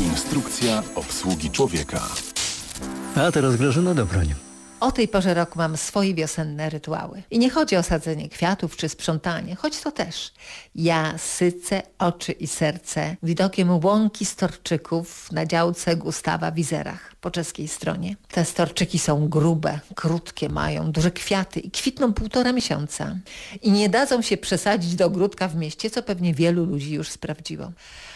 [0.00, 2.00] Instrukcja obsługi człowieka.
[3.16, 4.34] A teraz Grażyna Dobroń.
[4.80, 7.22] O tej porze roku mam swoje wiosenne rytuały.
[7.30, 10.32] I nie chodzi o sadzenie kwiatów czy sprzątanie, choć to też.
[10.74, 17.68] Ja sycę oczy i serce widokiem łąki storczyków na działce Gustawa w Izerach po czeskiej
[17.68, 18.16] stronie.
[18.28, 23.16] Te storczyki są grube, krótkie, mają duże kwiaty i kwitną półtora miesiąca.
[23.62, 27.72] I nie dadzą się przesadzić do ogródka w mieście, co pewnie wielu ludzi już sprawdziło.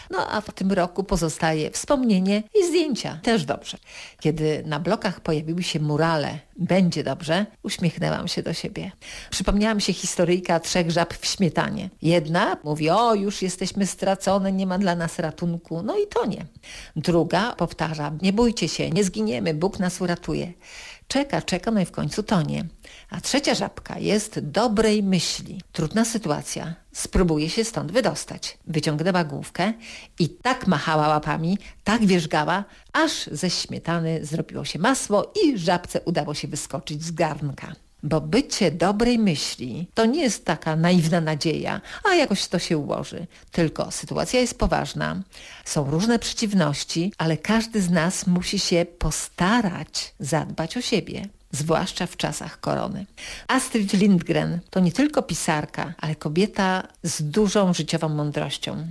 [0.09, 3.19] No a w tym roku pozostaje wspomnienie i zdjęcia.
[3.23, 3.77] Też dobrze.
[4.19, 8.91] Kiedy na blokach pojawiły się murale będzie dobrze, uśmiechnęłam się do siebie.
[9.29, 11.89] Przypomniałam się historyjka trzech żab w śmietanie.
[12.01, 15.83] Jedna mówi, o już jesteśmy stracone, nie ma dla nas ratunku.
[15.83, 16.45] No i to nie.
[16.95, 20.53] Druga powtarza, nie bójcie się, nie zginiemy, Bóg nas uratuje.
[21.07, 22.65] Czeka, czeka, no i w końcu tonie.
[23.09, 25.61] A trzecia żabka jest dobrej myśli.
[25.71, 26.75] Trudna sytuacja.
[26.91, 28.57] Spróbuje się stąd wydostać.
[28.67, 29.73] Wyciągnęła główkę
[30.19, 32.63] i tak machała łapami, tak wierzgała,
[32.93, 37.75] aż ze śmietany zrobiło się masło i żabce udało się wyskoczyć z garnka.
[38.03, 43.27] Bo bycie dobrej myśli to nie jest taka naiwna nadzieja, a jakoś to się ułoży.
[43.51, 45.21] Tylko sytuacja jest poważna,
[45.65, 52.17] są różne przeciwności, ale każdy z nas musi się postarać zadbać o siebie zwłaszcza w
[52.17, 53.05] czasach korony.
[53.47, 58.87] Astrid Lindgren to nie tylko pisarka, ale kobieta z dużą życiową mądrością.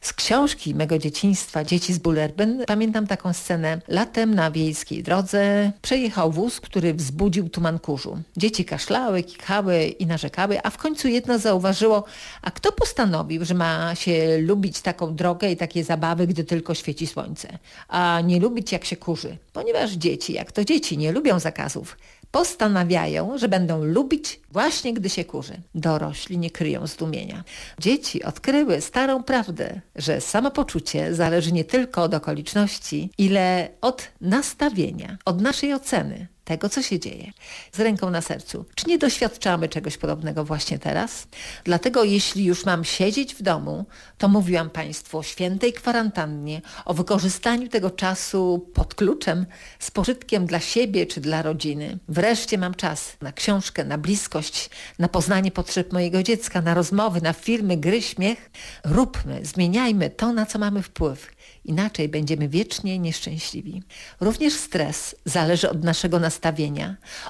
[0.00, 3.80] Z książki mego dzieciństwa Dzieci z Bullerbyn pamiętam taką scenę.
[3.88, 8.22] Latem na wiejskiej drodze przejechał wóz, który wzbudził tuman kurzu.
[8.36, 12.04] Dzieci kaszlały, kikały i narzekały, a w końcu jedno zauważyło,
[12.42, 17.06] a kto postanowił, że ma się lubić taką drogę i takie zabawy, gdy tylko świeci
[17.06, 21.96] słońce, a nie lubić jak się kurzy, ponieważ dzieci, jak to dzieci, nie lubią zakazów
[22.30, 25.54] postanawiają, że będą lubić właśnie gdy się kurzy.
[25.74, 27.44] Dorośli nie kryją zdumienia.
[27.78, 35.40] Dzieci odkryły starą prawdę, że samopoczucie zależy nie tylko od okoliczności, ile od nastawienia, od
[35.40, 37.32] naszej oceny tego, co się dzieje.
[37.72, 38.64] Z ręką na sercu.
[38.74, 41.26] Czy nie doświadczamy czegoś podobnego właśnie teraz?
[41.64, 43.86] Dlatego jeśli już mam siedzieć w domu,
[44.18, 49.46] to mówiłam Państwu o świętej kwarantannie, o wykorzystaniu tego czasu pod kluczem
[49.78, 51.98] z pożytkiem dla siebie czy dla rodziny.
[52.08, 57.32] Wreszcie mam czas na książkę, na bliskość, na poznanie potrzeb mojego dziecka, na rozmowy, na
[57.32, 58.50] filmy, gry, śmiech.
[58.84, 61.36] Róbmy, zmieniajmy to, na co mamy wpływ.
[61.64, 63.82] Inaczej będziemy wiecznie nieszczęśliwi.
[64.20, 66.35] Również stres zależy od naszego nastawienia,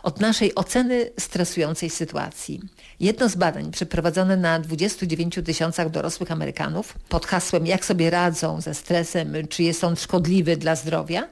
[0.03, 2.61] od naszej oceny stresującej sytuacji.
[3.01, 8.75] Jedno z badań przeprowadzone na 29 tysiącach dorosłych Amerykanów pod hasłem jak sobie radzą ze
[8.75, 11.29] stresem, czy jest on szkodliwy dla zdrowia,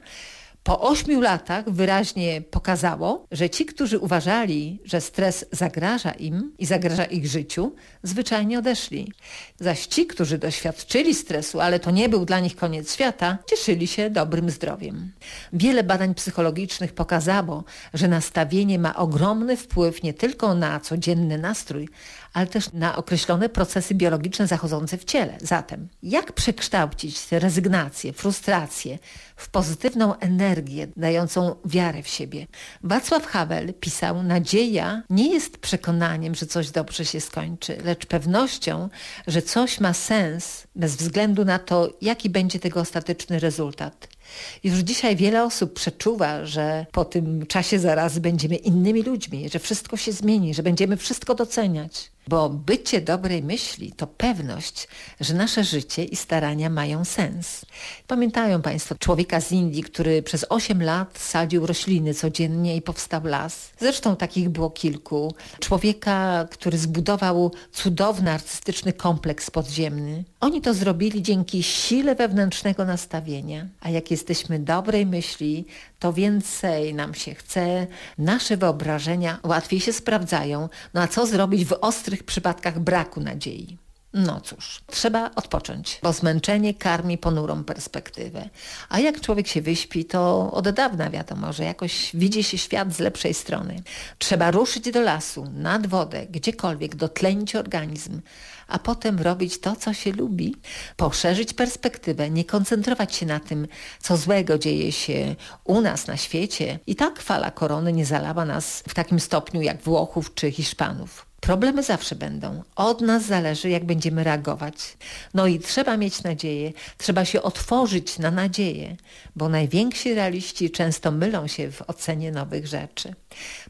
[0.65, 7.05] po ośmiu latach wyraźnie pokazało, że ci, którzy uważali, że stres zagraża im i zagraża
[7.05, 9.11] ich życiu, zwyczajnie odeszli.
[9.59, 14.09] Zaś ci, którzy doświadczyli stresu, ale to nie był dla nich koniec świata, cieszyli się
[14.09, 15.11] dobrym zdrowiem.
[15.53, 21.89] Wiele badań psychologicznych pokazało, że nastawienie ma ogromny wpływ nie tylko na codzienny nastrój,
[22.35, 25.37] ale też na określone procesy biologiczne zachodzące w ciele.
[25.41, 28.99] Zatem, jak przekształcić tę rezygnację, frustrację
[29.35, 32.47] w pozytywną energię dającą wiarę w siebie?
[32.83, 38.89] Wacław Havel pisał, nadzieja nie jest przekonaniem, że coś dobrze się skończy, lecz pewnością,
[39.27, 44.14] że coś ma sens bez względu na to, jaki będzie tego ostateczny rezultat.
[44.63, 49.97] Już dzisiaj wiele osób przeczuwa, że po tym czasie zaraz będziemy innymi ludźmi, że wszystko
[49.97, 52.15] się zmieni, że będziemy wszystko doceniać.
[52.27, 54.87] Bo bycie dobrej myśli to pewność,
[55.21, 57.65] że nasze życie i starania mają sens.
[58.07, 63.71] Pamiętają Państwo człowieka z Indii, który przez 8 lat sadził rośliny codziennie i powstał las.
[63.79, 65.33] Zresztą takich było kilku.
[65.59, 70.23] Człowieka, który zbudował cudowny artystyczny kompleks podziemny.
[70.39, 73.67] Oni to zrobili dzięki sile wewnętrznego nastawienia.
[73.81, 75.65] A jak jesteśmy dobrej myśli,
[75.99, 77.87] to więcej nam się chce,
[78.17, 80.69] nasze wyobrażenia łatwiej się sprawdzają.
[80.93, 83.77] No a co zrobić w ostrych przypadkach braku nadziei?
[84.17, 88.49] No cóż, trzeba odpocząć, bo zmęczenie karmi ponurą perspektywę.
[88.89, 92.99] A jak człowiek się wyśpi, to od dawna wiadomo, że jakoś widzi się świat z
[92.99, 93.83] lepszej strony.
[94.17, 98.21] Trzeba ruszyć do lasu, nad wodę, gdziekolwiek, dotlenić organizm,
[98.67, 100.55] a potem robić to, co się lubi,
[100.97, 103.67] poszerzyć perspektywę, nie koncentrować się na tym,
[103.99, 106.79] co złego dzieje się u nas na świecie.
[106.87, 111.34] I tak fala korony nie zalała nas w takim stopniu jak Włochów czy Hiszpanów.
[111.45, 112.63] Problemy zawsze będą.
[112.75, 114.97] Od nas zależy, jak będziemy reagować.
[115.33, 118.95] No i trzeba mieć nadzieję, trzeba się otworzyć na nadzieję,
[119.35, 123.13] bo najwięksi realiści często mylą się w ocenie nowych rzeczy.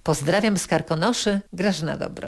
[0.04, 2.24] Pozdrawiam z Karkonoszy, Grażyna Dobro.